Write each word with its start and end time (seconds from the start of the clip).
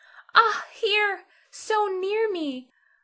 Ah, 0.33 0.65
here! 0.73 1.25
so 1.51 1.85
near 1.85 2.27
me! 2.27 2.71